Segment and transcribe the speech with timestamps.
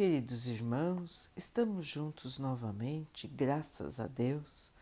[0.00, 4.72] Queridos irmãos, estamos juntos novamente, graças a Deus.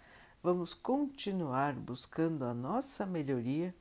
[0.40, 3.74] Vamos continuar buscando a nossa melhoria,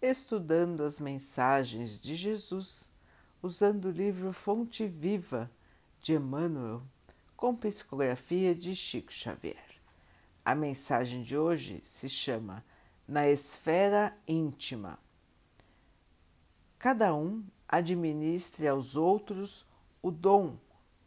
[0.00, 2.90] estudando as mensagens de Jesus,
[3.42, 5.50] usando o livro Fonte Viva
[6.00, 6.80] de Emmanuel,
[7.36, 9.82] com psicografia de Chico Xavier.
[10.42, 12.64] A mensagem de hoje se chama
[13.06, 14.98] Na Esfera Íntima.
[16.78, 19.66] Cada um administre aos outros
[20.00, 20.56] o dom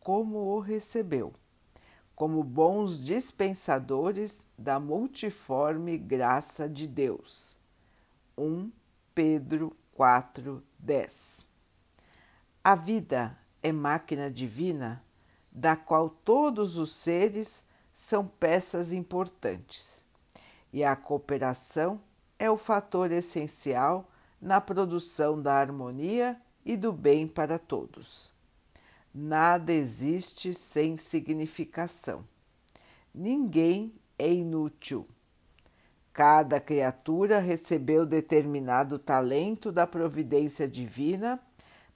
[0.02, 1.34] como o recebeu,
[2.16, 7.58] como bons dispensadores da multiforme graça de Deus.
[8.38, 8.72] 1
[9.14, 11.48] Pedro 4:10.
[12.64, 15.04] A vida é máquina divina
[15.52, 20.06] da qual todos os seres são peças importantes,
[20.72, 22.02] e a cooperação
[22.40, 24.10] é o fator essencial
[24.42, 28.34] na produção da harmonia e do bem para todos.
[29.14, 32.24] Nada existe sem significação.
[33.14, 35.06] Ninguém é inútil.
[36.14, 41.40] Cada criatura recebeu determinado talento da providência divina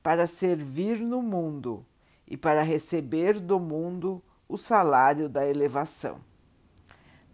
[0.03, 1.85] para servir no mundo
[2.27, 6.19] e para receber do mundo o salário da elevação.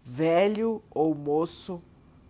[0.03, 1.81] Velho ou moço,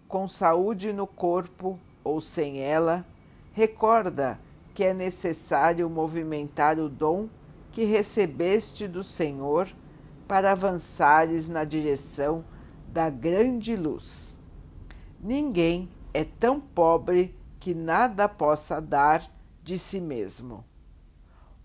[0.08, 3.06] com saúde no corpo ou sem ela,
[3.54, 4.40] recorda
[4.74, 7.30] que é necessário movimentar o dom
[7.72, 9.74] que recebeste do Senhor
[10.28, 12.44] para avançares na direção
[12.88, 14.40] da grande luz.
[15.20, 19.32] Ninguém é tão pobre que nada possa dar
[19.64, 20.66] de si mesmo.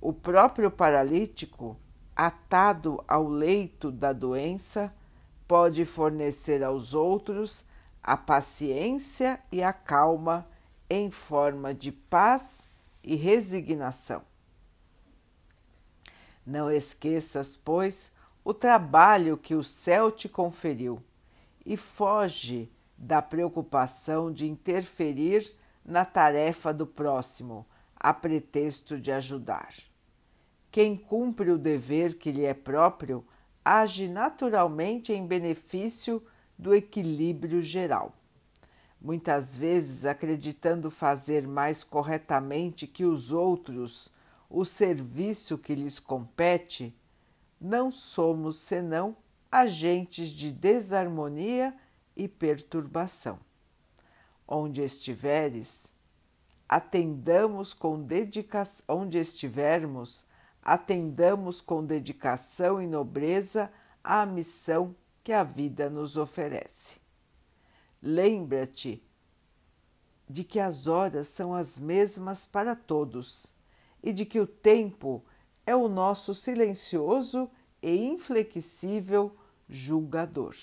[0.01, 1.77] O próprio paralítico,
[2.15, 4.95] atado ao leito da doença,
[5.49, 7.65] pode fornecer aos outros
[8.03, 10.47] a paciência e a calma
[10.89, 12.69] em forma de paz
[13.03, 14.23] e resignação.
[16.47, 18.13] Não esqueças, pois,
[18.45, 21.03] o trabalho que o céu te conferiu
[21.65, 25.53] e foge da preocupação de interferir
[25.85, 29.75] na tarefa do próximo a pretexto de ajudar.
[30.71, 33.27] Quem cumpre o dever que lhe é próprio
[33.65, 36.23] age naturalmente em benefício
[36.57, 38.15] do equilíbrio geral.
[39.01, 44.13] Muitas vezes, acreditando fazer mais corretamente que os outros
[44.49, 46.97] o serviço que lhes compete,
[47.61, 49.17] não somos senão
[49.51, 51.75] agentes de desarmonia
[52.15, 53.39] e perturbação.
[54.47, 55.93] Onde estiveres,
[56.69, 60.25] atendamos com dedicação, onde estivermos,
[60.63, 63.71] atendamos com dedicação e nobreza
[64.03, 67.01] à missão que a vida nos oferece.
[68.01, 69.03] Lembra-te
[70.29, 73.56] de que as horas são as mesmas para todos
[74.03, 75.25] e de que o tempo
[75.67, 77.51] é o nosso silencioso
[77.83, 79.37] e inflexível
[79.69, 80.55] julgador.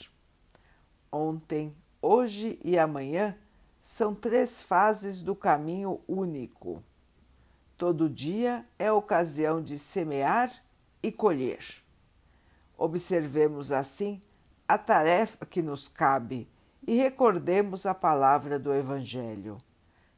[1.11, 3.37] Ontem, hoje e amanhã
[3.81, 6.81] são três fases do caminho único.
[7.77, 10.51] Todo dia é ocasião de semear
[11.01, 11.83] e colher.
[12.77, 14.21] Observemos assim
[14.67, 16.49] a tarefa que nos cabe
[16.87, 19.57] e recordemos a palavra do Evangelho.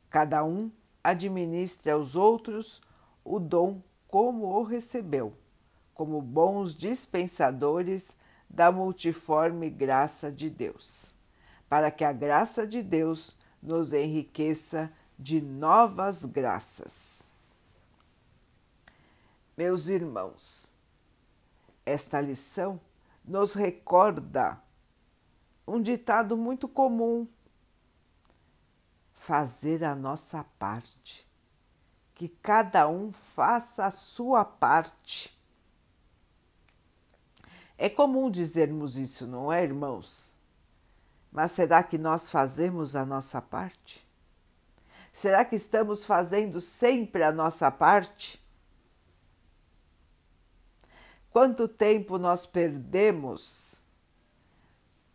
[0.10, 0.72] Cada um
[1.04, 2.82] administre aos outros
[3.26, 5.36] o dom como o recebeu,
[5.96, 8.16] como bons dispensadores
[8.48, 11.16] da multiforme graça de Deus,
[11.68, 17.28] para que a graça de Deus nos enriqueça de novas graças.
[19.58, 20.72] Meus irmãos,
[21.84, 22.80] esta lição
[23.24, 24.62] nos recorda
[25.68, 27.28] um ditado muito comum:
[29.14, 31.28] fazer a nossa parte
[32.16, 35.38] que cada um faça a sua parte.
[37.78, 40.34] É comum dizermos isso, não é, irmãos?
[41.30, 44.08] Mas será que nós fazemos a nossa parte?
[45.12, 48.42] Será que estamos fazendo sempre a nossa parte?
[51.30, 53.84] Quanto tempo nós perdemos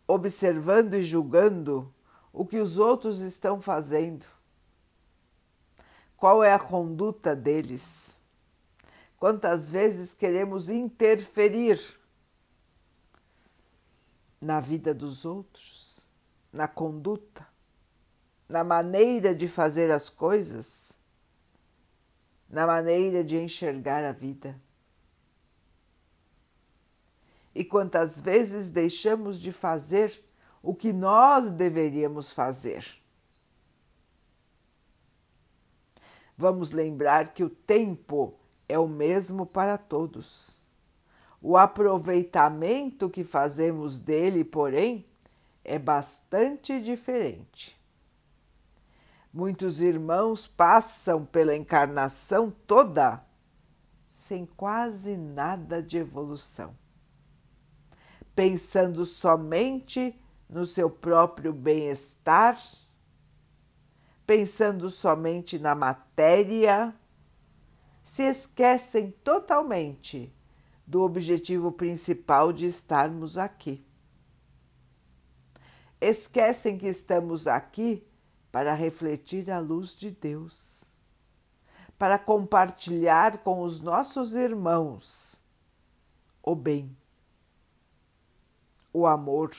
[0.07, 1.91] observando e julgando
[2.31, 4.25] o que os outros estão fazendo?
[6.21, 8.15] Qual é a conduta deles?
[9.17, 11.97] Quantas vezes queremos interferir
[14.39, 16.07] na vida dos outros,
[16.53, 17.47] na conduta,
[18.47, 20.93] na maneira de fazer as coisas,
[22.47, 24.61] na maneira de enxergar a vida?
[27.55, 30.23] E quantas vezes deixamos de fazer
[30.61, 33.00] o que nós deveríamos fazer?
[36.37, 38.33] Vamos lembrar que o tempo
[38.67, 40.61] é o mesmo para todos.
[41.41, 45.05] O aproveitamento que fazemos dele, porém,
[45.63, 47.79] é bastante diferente.
[49.33, 53.23] Muitos irmãos passam pela encarnação toda
[54.13, 56.75] sem quase nada de evolução,
[58.35, 60.15] pensando somente
[60.49, 62.57] no seu próprio bem-estar,
[64.25, 66.93] pensando somente na matéria,
[68.03, 70.33] se esquecem totalmente
[70.85, 73.85] do objetivo principal de estarmos aqui.
[75.99, 78.05] Esquecem que estamos aqui
[78.51, 80.93] para refletir a luz de Deus,
[81.97, 85.41] para compartilhar com os nossos irmãos
[86.43, 86.97] o bem,
[88.91, 89.51] o amor,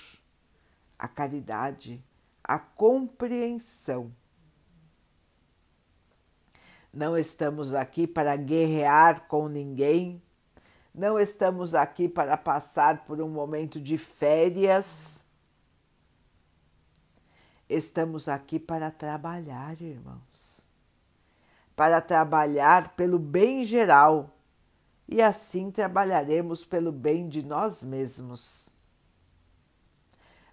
[0.98, 2.04] a caridade,
[2.42, 4.12] a compreensão.
[6.92, 10.22] Não estamos aqui para guerrear com ninguém,
[10.94, 15.24] não estamos aqui para passar por um momento de férias.
[17.66, 20.66] Estamos aqui para trabalhar, irmãos,
[21.74, 24.36] para trabalhar pelo bem geral.
[25.08, 28.68] E assim trabalharemos pelo bem de nós mesmos.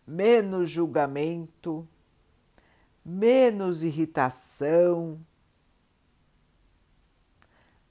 [0.07, 1.85] Menos julgamento,
[3.03, 5.19] menos irritação,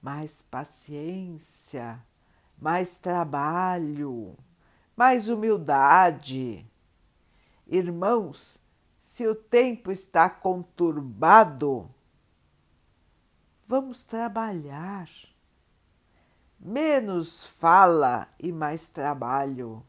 [0.01, 2.03] mais paciência,
[2.59, 4.37] mais trabalho,
[4.97, 6.67] mais humildade.
[7.67, 8.63] Irmãos,
[8.99, 11.89] se o tempo está conturbado,
[13.67, 15.09] vamos trabalhar.
[16.59, 19.85] Menos fala e mais trabalho.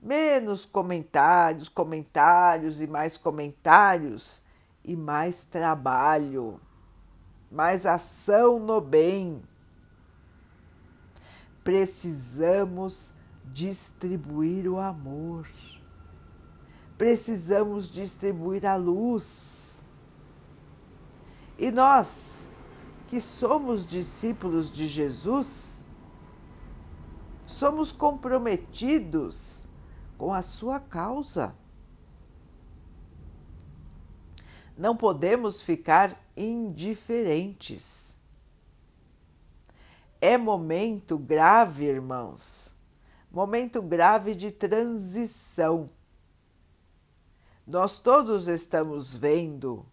[0.00, 4.42] Menos comentários, comentários e mais comentários
[4.82, 6.60] e mais trabalho.
[7.50, 9.42] Mais ação no bem.
[11.64, 13.12] Precisamos
[13.52, 15.46] distribuir o amor
[17.00, 19.82] precisamos distribuir a luz.
[21.58, 22.52] E nós,
[23.08, 25.82] que somos discípulos de Jesus,
[27.46, 29.66] somos comprometidos
[30.18, 31.54] com a sua causa.
[34.80, 38.18] Não podemos ficar indiferentes.
[40.20, 42.74] É momento grave, irmãos,
[43.30, 45.88] momento grave de transição
[47.70, 49.86] nós todos estamos vendo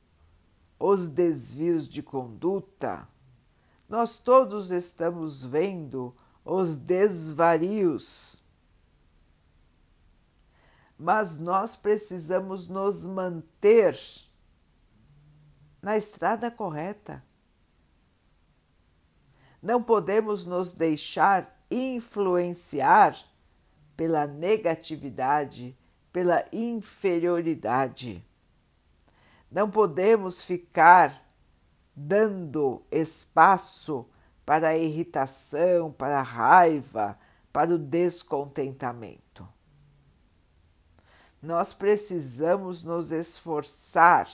[0.80, 3.08] os desvios de conduta,
[3.88, 6.12] nós todos estamos vendo
[6.44, 8.42] os desvarios.
[10.98, 13.96] Mas nós precisamos nos manter
[15.88, 17.24] na estrada correta.
[19.62, 23.18] Não podemos nos deixar influenciar
[23.96, 25.78] pela negatividade
[26.12, 28.22] pela inferioridade.
[29.50, 31.26] Não podemos ficar
[31.96, 34.06] dando espaço
[34.46, 37.18] para a irritação, para a raiva,
[37.54, 39.48] para o descontentamento.
[41.42, 44.28] Nós precisamos nos esforçar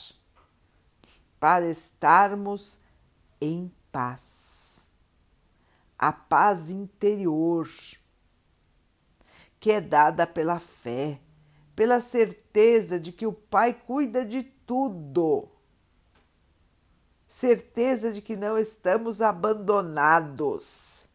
[1.43, 2.79] para estarmos
[3.41, 4.87] em paz.
[5.99, 7.67] A paz interior,
[9.59, 11.19] que é dada pela fé,
[11.75, 15.49] pela certeza de que o Pai cuida de tudo,
[17.27, 21.09] certeza de que não estamos abandonados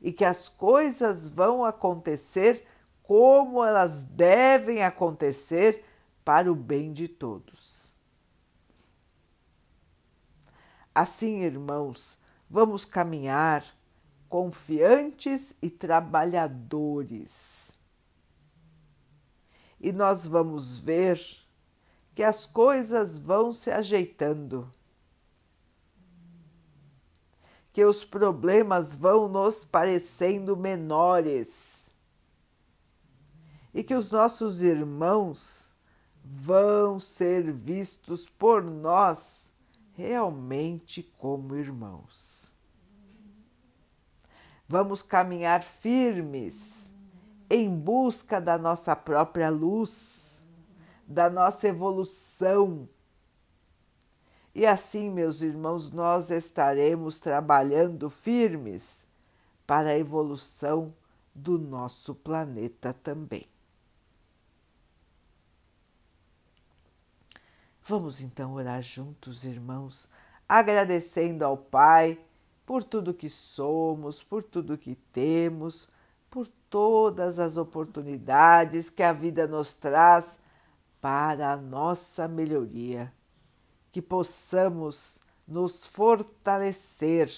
[0.00, 2.66] e que as coisas vão acontecer
[3.02, 5.84] como elas devem acontecer
[6.24, 7.81] para o bem de todos.
[10.94, 12.18] Assim, irmãos,
[12.50, 13.64] vamos caminhar
[14.28, 17.78] confiantes e trabalhadores.
[19.80, 21.18] E nós vamos ver
[22.14, 24.70] que as coisas vão se ajeitando,
[27.72, 31.90] que os problemas vão nos parecendo menores.
[33.74, 35.72] E que os nossos irmãos
[36.22, 39.51] vão ser vistos por nós
[39.94, 42.54] realmente como irmãos.
[44.68, 46.90] Vamos caminhar firmes
[47.50, 50.46] em busca da nossa própria luz,
[51.06, 52.88] da nossa evolução.
[54.54, 59.06] E assim, meus irmãos, nós estaremos trabalhando firmes
[59.66, 60.94] para a evolução
[61.34, 63.51] do nosso planeta também.
[67.84, 70.08] Vamos então orar juntos, irmãos,
[70.48, 72.16] agradecendo ao Pai
[72.64, 75.88] por tudo que somos, por tudo que temos,
[76.30, 80.38] por todas as oportunidades que a vida nos traz
[81.00, 83.12] para a nossa melhoria.
[83.90, 87.30] Que possamos nos fortalecer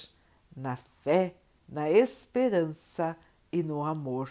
[0.55, 1.37] na fé,
[1.67, 3.17] na esperança
[3.51, 4.31] e no amor,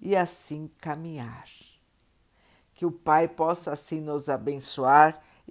[0.00, 1.46] e assim caminhar.
[2.72, 5.22] Que o Pai possa assim nos abençoar